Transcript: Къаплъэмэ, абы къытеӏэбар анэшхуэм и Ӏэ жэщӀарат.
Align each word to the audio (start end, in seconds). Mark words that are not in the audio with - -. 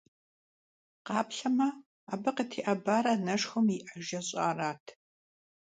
Къаплъэмэ, 1.05 1.67
абы 2.13 2.31
къытеӏэбар 2.35 3.05
анэшхуэм 3.13 3.67
и 3.75 3.77
Ӏэ 3.85 3.97
жэщӀарат. 4.05 4.85